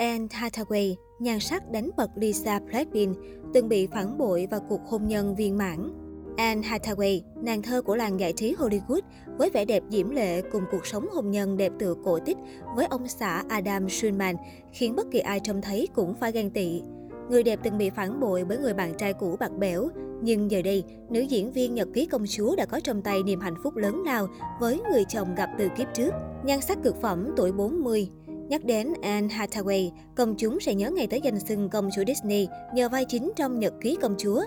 [0.00, 3.16] Anne Hathaway, nhan sắc đánh bật Lisa Blackpink,
[3.54, 5.90] từng bị phản bội và cuộc hôn nhân viên mãn.
[6.36, 9.00] Anne Hathaway, nàng thơ của làng giải trí Hollywood,
[9.38, 12.36] với vẻ đẹp diễm lệ cùng cuộc sống hôn nhân đẹp tựa cổ tích
[12.76, 14.36] với ông xã Adam Schulman,
[14.72, 16.82] khiến bất kỳ ai trông thấy cũng phải ghen tị.
[17.30, 19.88] Người đẹp từng bị phản bội bởi người bạn trai cũ bạc bẽo,
[20.22, 23.40] nhưng giờ đây, nữ diễn viên Nhật ký công chúa đã có trong tay niềm
[23.40, 24.26] hạnh phúc lớn lao
[24.60, 26.10] với người chồng gặp từ kiếp trước.
[26.44, 28.08] Nhan sắc cực phẩm tuổi 40,
[28.50, 32.48] Nhắc đến Anne Hathaway, công chúng sẽ nhớ ngày tới danh xưng công chúa Disney
[32.74, 34.42] nhờ vai chính trong Nhật ký công chúa.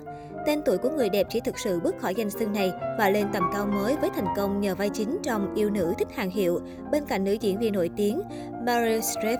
[0.45, 3.27] Tên tuổi của người đẹp chỉ thực sự bước khỏi danh xưng này và lên
[3.33, 6.59] tầm cao mới với thành công nhờ vai chính trong Yêu nữ thích hàng hiệu
[6.91, 8.21] bên cạnh nữ diễn viên nổi tiếng
[8.65, 9.39] Meryl Streep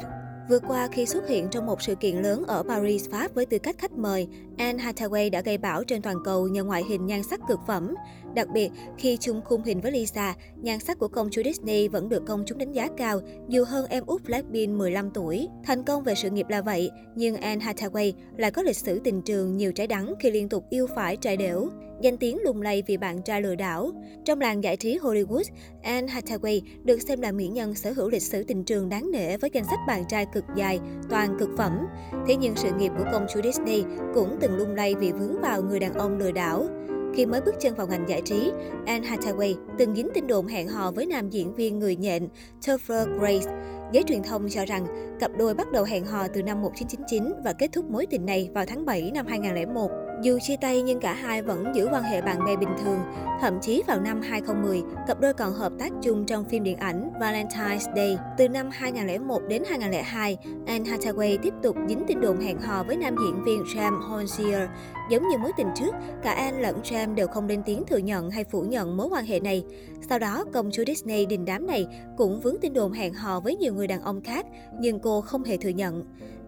[0.50, 3.60] Vừa qua, khi xuất hiện trong một sự kiện lớn ở Paris, Pháp với tư
[3.60, 7.24] cách khách mời, Anne Hathaway đã gây bão trên toàn cầu nhờ ngoại hình nhan
[7.24, 7.96] sắc cực phẩm.
[8.36, 12.10] Đặc biệt, khi chung khung hình với Lisa, nhan sắc của công chúa Disney vẫn
[12.10, 15.48] được công chúng đánh giá cao, dù hơn em út Blackpink 15 tuổi.
[15.64, 19.22] Thành công về sự nghiệp là vậy, nhưng Anne Hathaway lại có lịch sử tình
[19.22, 21.70] trường nhiều trái đắng khi liên tục yêu phải trai đểu
[22.04, 23.92] danh tiếng lung lay vì bạn trai lừa đảo.
[24.26, 25.44] Trong làng giải trí Hollywood,
[25.82, 29.38] Anne Hathaway được xem là mỹ nhân sở hữu lịch sử tình trường đáng nể
[29.38, 31.86] với danh sách bạn trai cực dài, toàn cực phẩm.
[32.28, 35.62] Thế nhưng sự nghiệp của công chúa Disney cũng từng lung lay vì vướng vào
[35.62, 36.68] người đàn ông lừa đảo.
[37.16, 38.52] Khi mới bước chân vào ngành giải trí,
[38.86, 42.28] Anne Hathaway từng dính tin đồn hẹn hò với nam diễn viên người nhện
[42.68, 43.52] Topher Grace.
[43.92, 44.86] Giới truyền thông cho rằng
[45.20, 48.50] cặp đôi bắt đầu hẹn hò từ năm 1999 và kết thúc mối tình này
[48.54, 49.92] vào tháng 7 năm 2001.
[50.24, 53.00] Dù chia tay nhưng cả hai vẫn giữ quan hệ bạn bè bình thường.
[53.42, 57.12] Thậm chí vào năm 2010, cặp đôi còn hợp tác chung trong phim điện ảnh
[57.20, 58.18] Valentine's Day.
[58.38, 62.98] Từ năm 2001 đến 2002, Anne Hathaway tiếp tục dính tin đồn hẹn hò với
[62.98, 64.70] nam diễn viên Sam Holsier.
[65.10, 68.32] Giống như mối tình trước, cả Anne lẫn Sam đều không lên tiếng thừa nhận
[68.32, 69.64] hay phủ nhận mối quan hệ này.
[70.10, 71.88] Sau đó, công chúa Disney đình đám này
[72.18, 74.46] cũng vướng tin đồn hẹn hò với nhiều người đàn ông khác,
[74.80, 76.04] nhưng cô không hề thừa nhận.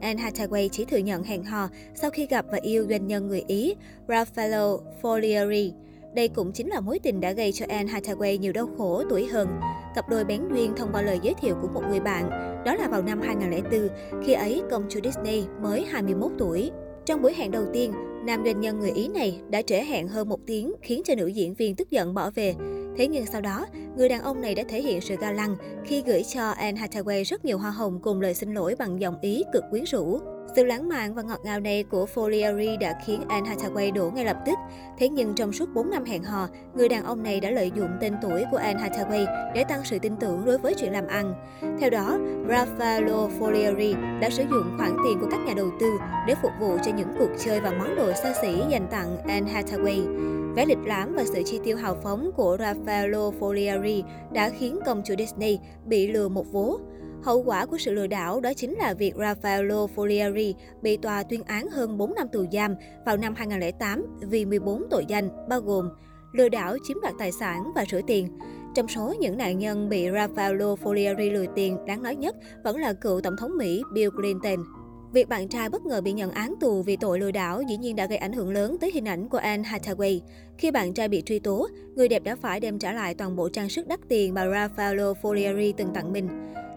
[0.06, 3.44] Anne Hathaway chỉ thừa nhận hẹn hò sau khi gặp và yêu doanh nhân người
[3.48, 3.76] Ý
[4.08, 5.72] Raffaello Folieri.
[6.16, 9.26] Đây cũng chính là mối tình đã gây cho Anne Hathaway nhiều đau khổ tuổi
[9.26, 9.48] hơn.
[9.96, 12.30] Cặp đôi bén duyên thông qua lời giới thiệu của một người bạn,
[12.66, 13.90] đó là vào năm 2004,
[14.26, 16.72] khi ấy công chúa Disney mới 21 tuổi.
[17.06, 17.92] Trong buổi hẹn đầu tiên,
[18.26, 21.28] nam doanh nhân người Ý này đã trễ hẹn hơn một tiếng khiến cho nữ
[21.28, 22.56] diễn viên tức giận bỏ về.
[22.98, 23.66] Thế nhưng sau đó,
[23.98, 25.56] người đàn ông này đã thể hiện sự ga lăng
[25.86, 29.22] khi gửi cho Anne Hathaway rất nhiều hoa hồng cùng lời xin lỗi bằng giọng
[29.22, 30.20] Ý cực quyến rũ.
[30.56, 34.26] Sự lãng mạn và ngọt ngào này của Folieri đã khiến Anne Hathaway đổ ngay
[34.26, 34.58] lập tức.
[34.98, 37.90] Thế nhưng trong suốt 4 năm hẹn hò, người đàn ông này đã lợi dụng
[38.02, 41.34] tên tuổi của Anne Hathaway để tăng sự tin tưởng đối với chuyện làm ăn.
[41.80, 42.18] Theo đó,
[42.48, 45.92] Raffaello Folieri đã sử dụng khoản tiền của các nhà đầu tư
[46.28, 49.54] để phục vụ cho những cuộc chơi và món đồ xa xỉ dành tặng Anne
[49.54, 50.26] Hathaway.
[50.56, 55.02] Vẻ lịch lãm và sự chi tiêu hào phóng của Raffaello Folieri đã khiến công
[55.06, 56.80] chúa Disney bị lừa một vố.
[57.26, 61.44] Hậu quả của sự lừa đảo đó chính là việc Raffaello Foliari bị tòa tuyên
[61.44, 62.76] án hơn 4 năm tù giam
[63.06, 65.90] vào năm 2008 vì 14 tội danh, bao gồm
[66.34, 68.28] lừa đảo chiếm đoạt tài sản và rửa tiền.
[68.76, 72.94] Trong số những nạn nhân bị Raffaello Foliari lừa tiền, đáng nói nhất vẫn là
[72.94, 74.66] cựu Tổng thống Mỹ Bill Clinton.
[75.14, 77.96] Việc bạn trai bất ngờ bị nhận án tù vì tội lừa đảo dĩ nhiên
[77.96, 80.20] đã gây ảnh hưởng lớn tới hình ảnh của Anne Hathaway.
[80.58, 83.50] Khi bạn trai bị truy tố, người đẹp đã phải đem trả lại toàn bộ
[83.50, 86.28] trang sức đắt tiền mà Raffaello Foliari từng tặng mình.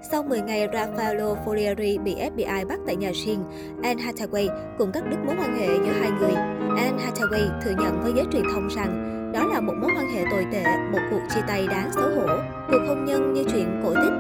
[0.03, 3.45] Sau 10 ngày Raffaello Forieri bị FBI bắt tại nhà riêng,
[3.83, 4.49] Anne Hathaway
[4.79, 6.35] cũng cắt đứt mối quan hệ giữa hai người.
[6.77, 10.25] Anne Hathaway thừa nhận với giới truyền thông rằng đó là một mối quan hệ
[10.31, 12.27] tồi tệ, một cuộc chia tay đáng xấu hổ.
[12.69, 14.13] Cuộc hôn nhân như chuyện cổ tích.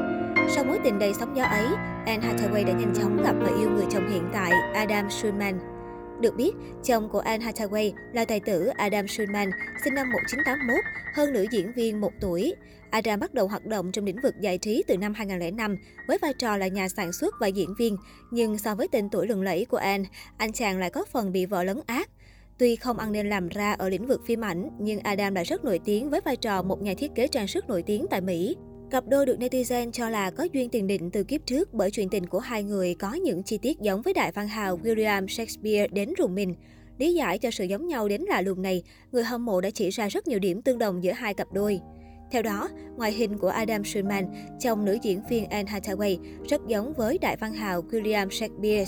[0.54, 1.66] Sau mối tình đầy sóng gió ấy,
[2.06, 5.77] Anne Hathaway đã nhanh chóng gặp và yêu người chồng hiện tại, Adam Schulman.
[6.20, 6.52] Được biết,
[6.84, 9.50] chồng của Anne Hathaway là tài tử Adam Schulman,
[9.84, 10.84] sinh năm 1981,
[11.14, 12.54] hơn nữ diễn viên một tuổi.
[12.90, 15.76] Adam bắt đầu hoạt động trong lĩnh vực giải trí từ năm 2005
[16.08, 17.96] với vai trò là nhà sản xuất và diễn viên.
[18.30, 21.46] Nhưng so với tên tuổi lừng lẫy của Anne, anh chàng lại có phần bị
[21.46, 22.10] vợ lấn ác.
[22.58, 25.64] Tuy không ăn nên làm ra ở lĩnh vực phim ảnh, nhưng Adam đã rất
[25.64, 28.56] nổi tiếng với vai trò một nhà thiết kế trang sức nổi tiếng tại Mỹ.
[28.91, 32.09] Cặp đôi được netizen cho là có duyên tiền định từ kiếp trước bởi chuyện
[32.09, 35.87] tình của hai người có những chi tiết giống với đại văn hào William Shakespeare
[35.88, 36.55] đến rùng mình.
[36.99, 38.82] Lý giải cho sự giống nhau đến lạ lùng này,
[39.12, 41.81] người hâm mộ đã chỉ ra rất nhiều điểm tương đồng giữa hai cặp đôi.
[42.30, 44.26] Theo đó, ngoại hình của Adam Schulman,
[44.60, 48.84] chồng nữ diễn viên Anne Hathaway, rất giống với đại văn hào William Shakespeare.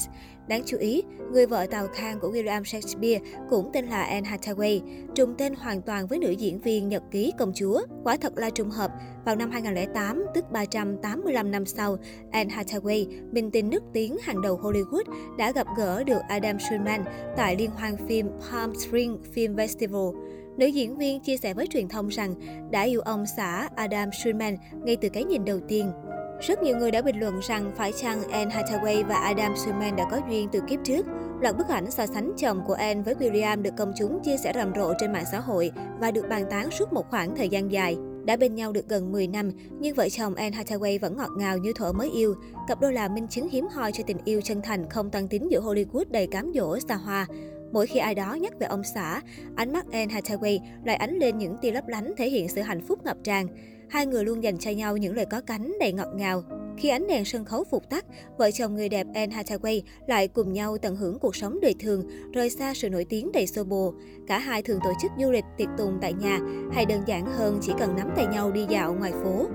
[0.48, 1.02] Đáng chú ý,
[1.32, 3.18] người vợ tàu khang của William Shakespeare
[3.50, 4.80] cũng tên là Anne Hathaway,
[5.14, 7.80] trùng tên hoàn toàn với nữ diễn viên Nhật ký công chúa.
[8.04, 8.90] Quả thật là trùng hợp,
[9.24, 11.96] vào năm 2008, tức 385 năm sau,
[12.30, 15.04] Anne Hathaway, minh tinh nước tiếng hàng đầu Hollywood,
[15.38, 17.04] đã gặp gỡ được Adam Schulman
[17.36, 20.39] tại liên hoan phim Palm Springs Film Festival.
[20.60, 22.34] Nữ diễn viên chia sẻ với truyền thông rằng
[22.70, 25.92] đã yêu ông xã Adam Schulman ngay từ cái nhìn đầu tiên.
[26.40, 30.04] Rất nhiều người đã bình luận rằng phải chăng Anne Hathaway và Adam Schulman đã
[30.10, 31.06] có duyên từ kiếp trước.
[31.40, 34.52] Loạt bức ảnh so sánh chồng của Anne với William được công chúng chia sẻ
[34.54, 35.70] rầm rộ trên mạng xã hội
[36.00, 37.96] và được bàn tán suốt một khoảng thời gian dài.
[38.24, 41.58] Đã bên nhau được gần 10 năm, nhưng vợ chồng Anne Hathaway vẫn ngọt ngào
[41.58, 42.34] như thuở mới yêu.
[42.68, 45.50] Cặp đôi là minh chứng hiếm hoi cho tình yêu chân thành không tăng tính
[45.50, 47.26] giữa Hollywood đầy cám dỗ xa hoa.
[47.72, 49.20] Mỗi khi ai đó nhắc về ông xã,
[49.56, 52.80] ánh mắt Anne Hathaway lại ánh lên những tia lấp lánh thể hiện sự hạnh
[52.88, 53.46] phúc ngập tràn.
[53.88, 56.42] Hai người luôn dành cho nhau những lời có cánh đầy ngọt ngào.
[56.78, 58.04] Khi ánh đèn sân khấu phục tắt,
[58.38, 62.04] vợ chồng người đẹp Anne Hathaway lại cùng nhau tận hưởng cuộc sống đời thường,
[62.32, 63.94] rời xa sự nổi tiếng đầy xô bồ.
[64.26, 66.38] Cả hai thường tổ chức du lịch tiệc tùng tại nhà,
[66.72, 69.46] hay đơn giản hơn chỉ cần nắm tay nhau đi dạo ngoài phố.